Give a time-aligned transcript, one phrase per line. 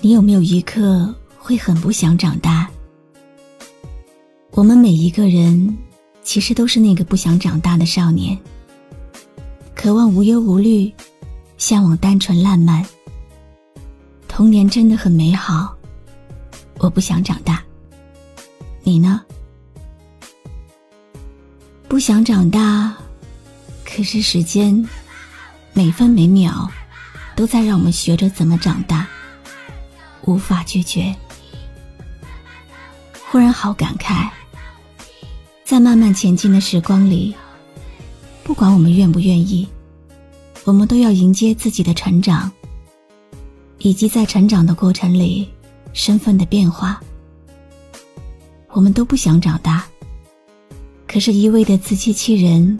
[0.00, 2.68] 你有没有一刻会很不想长大？
[4.50, 5.76] 我们每一个人
[6.22, 8.38] 其实都是那个不想长大的少年，
[9.74, 10.92] 渴望无忧无虑，
[11.56, 12.84] 向往单纯烂漫。
[14.28, 15.74] 童年真的很美好，
[16.78, 17.62] 我不想长大。
[18.82, 19.22] 你呢？
[21.88, 22.94] 不想长大，
[23.82, 24.86] 可是时间
[25.72, 26.70] 每分每秒
[27.34, 29.08] 都在让我们学着怎么长大。
[30.26, 31.14] 无法拒绝，
[33.30, 34.28] 忽然好感慨，
[35.64, 37.32] 在慢慢前进的时光里，
[38.42, 39.68] 不管我们愿不愿意，
[40.64, 42.50] 我们都要迎接自己的成长，
[43.78, 45.48] 以及在成长的过程里
[45.92, 47.00] 身份的变化。
[48.72, 49.86] 我们都不想长大，
[51.06, 52.76] 可是，一味的自欺欺人，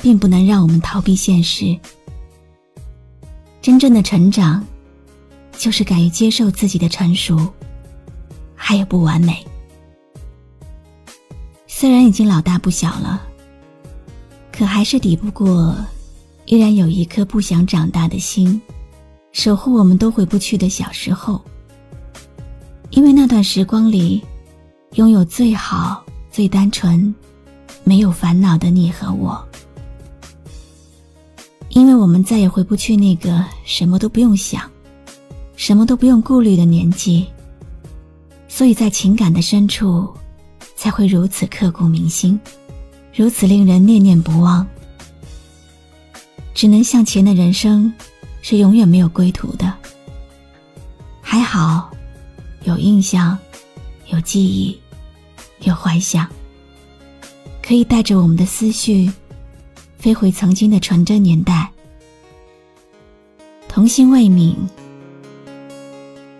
[0.00, 1.76] 并不能让我们逃避现实。
[3.60, 4.64] 真正的成长。
[5.58, 7.36] 就是敢于接受自己的成熟，
[8.54, 9.44] 还有不完美。
[11.66, 13.20] 虽然已经老大不小了，
[14.52, 15.74] 可还是抵不过
[16.46, 18.60] 依然有一颗不想长大的心，
[19.32, 21.42] 守护我们都回不去的小时候。
[22.90, 24.24] 因为那段时光里，
[24.94, 27.12] 拥有最好、最单纯、
[27.82, 29.44] 没有烦恼的你和我。
[31.70, 34.62] 因为我们再也回不去那个什么都不用想。
[35.68, 37.26] 什么都不用顾虑的年纪，
[38.48, 40.08] 所以在情感的深处，
[40.74, 42.40] 才会如此刻骨铭心，
[43.14, 44.66] 如此令人念念不忘。
[46.54, 47.92] 只能向前的人生，
[48.40, 49.70] 是永远没有归途的。
[51.20, 51.90] 还好，
[52.64, 53.38] 有印象，
[54.06, 54.80] 有记忆，
[55.64, 56.26] 有幻想，
[57.62, 59.12] 可以带着我们的思绪，
[59.98, 61.70] 飞回曾经的纯真年代。
[63.68, 64.56] 童心未泯。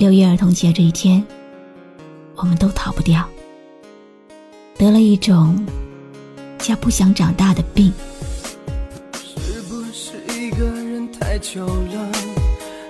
[0.00, 1.22] 六一儿童节这一天，
[2.34, 3.22] 我们都逃不掉，
[4.78, 5.62] 得了一种
[6.56, 7.92] 叫不想长大的病。
[9.12, 12.10] 是不是一个人太久了，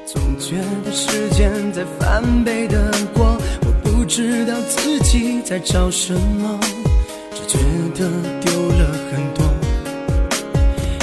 [0.06, 6.60] 总觉得时间在翻倍的过，我不知道自己在找什么，
[7.34, 7.58] 只觉
[7.96, 8.08] 得
[8.40, 9.44] 丢了很多。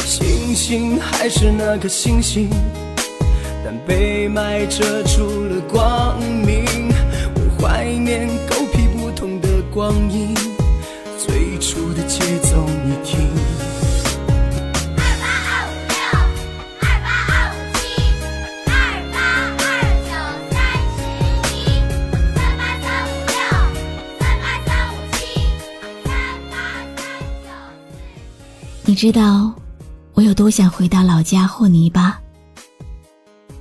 [0.05, 2.49] 星星还是那颗星星。
[3.69, 6.89] 但被埋遮住了光明，
[7.35, 10.33] 我怀念狗屁不通的光阴，
[11.19, 13.27] 最初的节奏你听。
[14.95, 15.99] 二八二五六，
[16.79, 17.77] 二八二五七，
[18.71, 18.71] 二
[19.11, 19.19] 八
[19.59, 19.67] 二
[20.07, 20.15] 九
[20.49, 20.55] 三
[20.95, 20.97] 十
[21.51, 21.83] 一，
[22.37, 23.35] 三八三五六，
[24.17, 25.19] 三八三五七，
[26.05, 26.07] 三
[26.49, 26.55] 八
[26.95, 27.03] 三
[27.43, 27.51] 九。
[28.85, 29.51] 你知道
[30.13, 32.21] 我有多想回到老家和泥巴？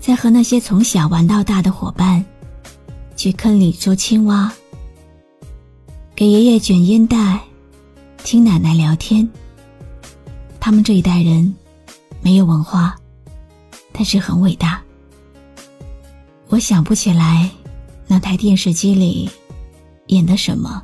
[0.07, 2.25] 在和那些从小玩到大的伙伴，
[3.17, 4.53] 去坑里捉青蛙，
[6.15, 7.41] 给爷爷卷烟袋，
[8.19, 9.29] 听奶奶聊天。
[10.61, 11.53] 他们这一代人
[12.23, 12.95] 没有文化，
[13.93, 14.81] 但是很伟大。
[16.51, 17.51] 我想不起来
[18.07, 19.29] 那台电视机里
[20.07, 20.81] 演的什么，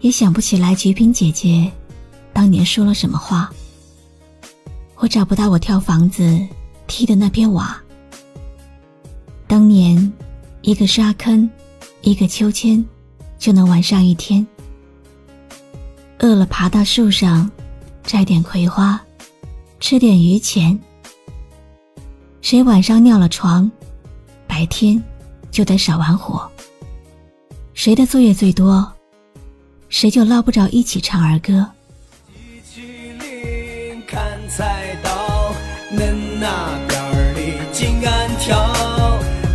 [0.00, 1.70] 也想不起来菊萍姐姐
[2.32, 3.52] 当年说了什么话。
[4.96, 6.40] 我找不到我跳房子。
[6.86, 7.80] 踢的那片瓦，
[9.46, 10.12] 当年
[10.62, 11.48] 一个沙坑，
[12.02, 12.84] 一个秋千，
[13.38, 14.46] 就能玩上一天。
[16.20, 17.50] 饿了爬到树上，
[18.02, 19.00] 摘点葵花，
[19.80, 20.78] 吃点榆钱。
[22.40, 23.70] 谁晚上尿了床，
[24.46, 25.02] 白天
[25.50, 26.48] 就得少玩火。
[27.72, 28.90] 谁的作业最多，
[29.88, 31.66] 谁就捞不着一起唱儿歌。
[35.96, 37.40] 恁那边儿的
[37.72, 38.52] 金安跳，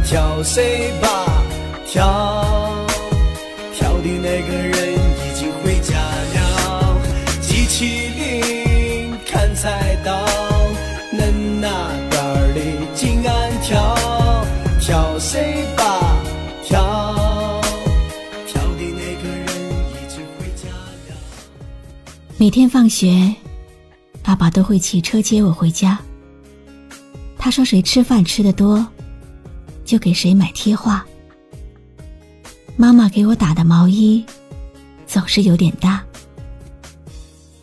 [0.06, 1.44] 跳谁吧？
[1.86, 2.86] 跳，
[3.76, 7.02] 跳的那个人已经回家了。
[7.42, 10.26] 机器灵砍菜刀，
[11.12, 11.68] 恁那
[12.10, 12.60] 边儿的
[12.96, 13.96] 金安跳，
[14.80, 16.16] 跳谁吧？
[16.64, 17.62] 跳，
[18.48, 19.46] 跳的那个人
[19.92, 20.70] 已经回家
[21.10, 21.16] 了。
[22.38, 23.36] 每天放学，
[24.24, 26.00] 爸爸都会骑车接我回家。
[27.42, 28.86] 他说：“谁吃饭吃的多，
[29.86, 31.04] 就给谁买贴画。
[32.76, 34.24] 妈妈给我打的毛衣
[35.08, 36.04] 总是有点大，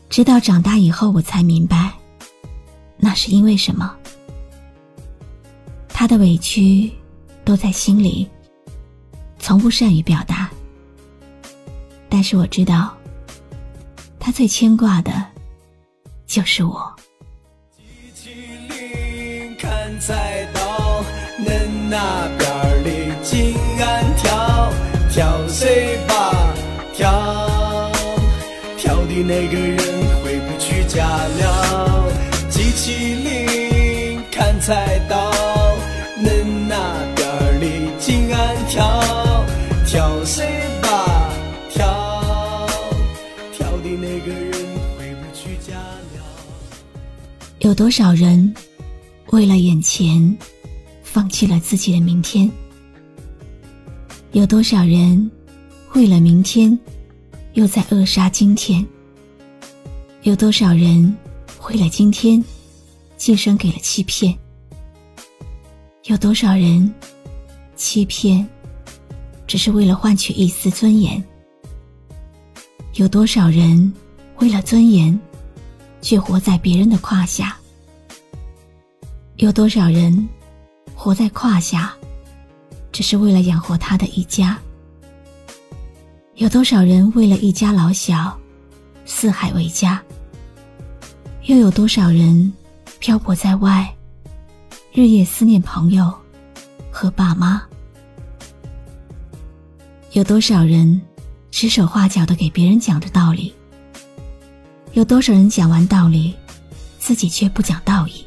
[0.08, 1.92] 直到长大以后我才明白，
[2.96, 3.94] 那是因为什么。
[5.88, 6.90] 他的委屈
[7.44, 8.26] 都在心里，
[9.38, 10.50] 从不善于表达。
[12.08, 12.96] 但是我知道，
[14.18, 15.24] 他最牵挂的，
[16.26, 16.96] 就是我。
[19.98, 21.04] 菜刀，
[21.38, 21.48] 恁
[21.88, 24.70] 那边儿里金安跳，
[25.10, 26.54] 跳谁吧
[26.94, 27.90] 跳，
[28.76, 29.78] 跳的那个人
[30.22, 32.04] 回不去家了。
[32.48, 35.32] 机器灵砍菜刀，
[36.22, 36.76] 恁那
[37.14, 39.02] 边儿里金安跳，
[39.86, 40.46] 跳谁
[40.82, 41.30] 吧
[41.70, 42.68] 跳，
[43.52, 44.52] 跳的那个人
[44.98, 46.22] 回不去家了。
[47.58, 48.54] 有多少人
[49.32, 50.36] 为了眼前，
[51.02, 52.50] 放弃了自己的明天？
[54.32, 55.30] 有多少人
[55.94, 56.78] 为了明天，
[57.54, 58.86] 又在扼杀今天？
[60.22, 61.14] 有多少人
[61.68, 62.42] 为了今天，
[63.16, 64.36] 寄生给了欺骗？
[66.04, 66.92] 有多少人
[67.74, 68.46] 欺骗，
[69.46, 71.22] 只是为了换取一丝尊严？
[72.94, 73.92] 有多少人
[74.38, 75.18] 为了尊严？
[76.00, 77.58] 却活在别人的胯下。
[79.36, 80.26] 有多少人
[80.94, 81.94] 活在胯下，
[82.90, 84.58] 只是为了养活他的一家？
[86.36, 88.34] 有多少人为了一家老小，
[89.04, 90.02] 四海为家？
[91.42, 92.50] 又有多少人
[92.98, 93.94] 漂泊在外，
[94.90, 96.10] 日夜思念朋友
[96.90, 97.62] 和爸妈？
[100.12, 100.98] 有多少人
[101.50, 103.52] 指手画脚的给别人讲着道理？
[104.94, 106.34] 有多少人讲完道理，
[106.98, 108.25] 自己却不讲道义？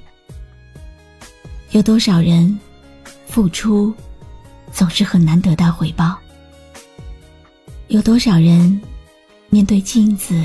[1.72, 2.60] 有多少人
[3.28, 3.94] 付出，
[4.74, 6.18] 总是很难得到回报？
[7.90, 8.82] 有多少人
[9.50, 10.44] 面对镜子，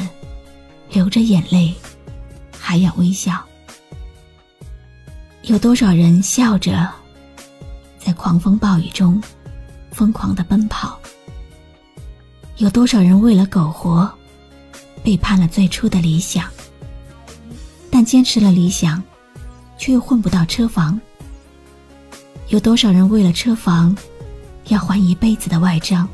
[0.91, 1.75] 流着眼泪，
[2.59, 3.43] 还要微笑？
[5.45, 6.91] 有多少人笑着，
[7.99, 9.19] 在狂风暴雨中
[9.93, 11.01] 疯狂的奔跑？
[12.59, 14.13] 有多少人为了苟活？
[15.03, 16.51] 背叛了最初的理想，
[17.91, 19.03] 但坚持了理想，
[19.79, 21.01] 却又混不到车房。
[22.55, 23.97] 有多少人为了车房，
[24.69, 26.09] 要还一辈子的外账？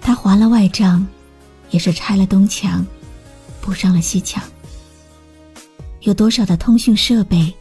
[0.00, 1.06] 他还了外账，
[1.70, 2.84] 也是拆了东墙，
[3.60, 4.42] 补上了西墙。
[6.00, 7.54] 有多少的通讯设备，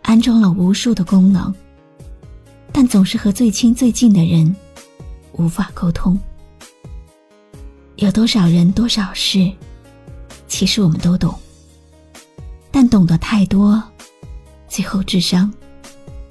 [0.00, 1.54] 安装了无数的功能，
[2.72, 4.56] 但总是和最亲最近的人
[5.32, 6.18] 无法沟通。
[7.96, 9.52] 有多少人多少事，
[10.48, 11.38] 其实我们都懂，
[12.70, 13.82] 但懂得太多，
[14.68, 15.52] 最后智商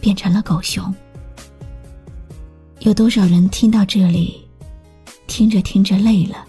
[0.02, 0.94] 变成了狗熊。
[2.80, 4.46] 有多少人听到这里，
[5.28, 6.46] 听着听着累了？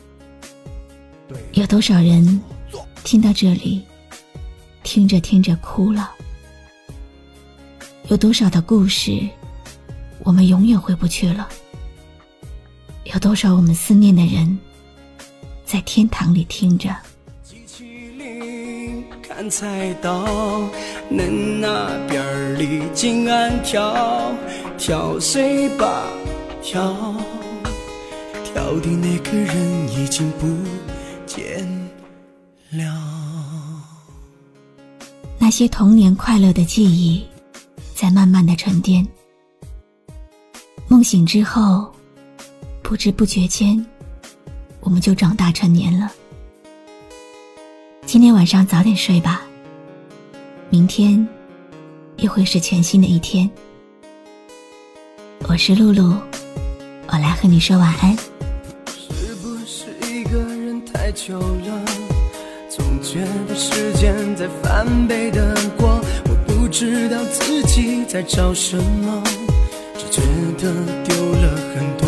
[1.53, 2.41] 有多少人
[3.05, 3.85] 听到这里，
[4.83, 6.11] 听着听着哭了？
[8.09, 9.29] 有多少的故事，
[10.21, 11.47] 我们永远回不去了？
[13.05, 14.59] 有多少我们思念的人？
[15.67, 16.95] 在天堂里听着。
[19.43, 20.25] 机器灵看菜刀，
[21.11, 24.33] 恁那边儿里金安跳，
[24.79, 26.05] 跳水吧
[26.63, 26.95] 跳，
[28.45, 30.47] 跳的那个人已经不
[31.27, 31.67] 见
[32.71, 32.85] 了。
[35.39, 37.25] 那些童年快乐的记忆，
[37.95, 39.07] 在慢慢的沉淀。
[40.87, 41.93] 梦醒之后，
[42.83, 43.85] 不知不觉间。
[44.81, 46.11] 我们就长大成年了。
[48.13, 49.41] 今天晚上早点睡吧，
[50.69, 51.27] 明天
[52.19, 53.51] 又会是全新的一天。
[55.49, 56.15] 我是露露，
[57.07, 58.15] 我来和你说晚安。
[58.87, 61.85] 是不是一个人太久了？
[62.69, 69.23] 总觉得时间在翻倍的过，我不知道自己在找什么，
[69.97, 70.21] 只觉
[70.59, 72.07] 得丢了很多。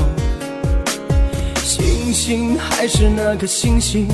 [1.63, 4.07] 星星还是那颗星星，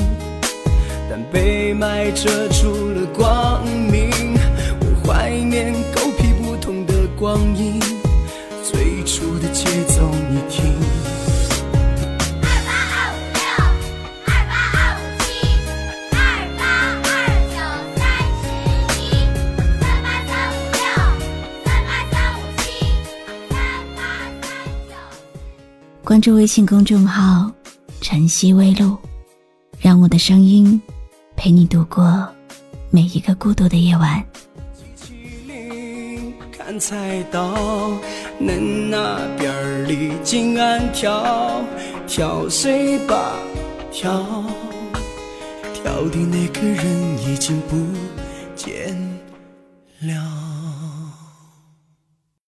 [1.31, 4.09] 被霾遮住了光明。
[4.79, 7.79] 我怀念狗屁不通的光阴，
[8.63, 10.73] 最初的节奏你听。
[12.41, 13.41] 二八二五六，
[14.25, 15.23] 二八二五七，
[16.11, 16.15] 二
[16.57, 16.61] 八
[17.03, 17.09] 二
[17.51, 17.55] 九
[17.97, 18.01] 三
[18.41, 18.43] 十
[18.99, 19.03] 一，
[19.79, 20.79] 三八三五六，
[21.65, 22.63] 三八三五七，
[23.49, 23.53] 三
[23.95, 23.99] 八
[24.41, 24.43] 三
[24.89, 24.91] 九。
[26.03, 27.51] 关注微信公众号
[28.01, 28.97] “晨曦微露”，
[29.79, 30.81] 让我的声音
[31.41, 32.23] 陪你度过
[32.91, 34.23] 每一个孤独的夜晚。
[34.75, 35.15] 机器
[35.47, 37.57] 灵看菜刀，
[38.39, 38.59] 恁
[38.91, 41.59] 那边儿的金安跳，
[42.05, 43.33] 跳谁吧
[43.91, 44.23] 跳，
[45.73, 46.85] 跳的那个人
[47.27, 47.75] 已经不。